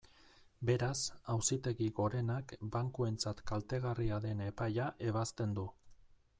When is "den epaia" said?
4.27-4.91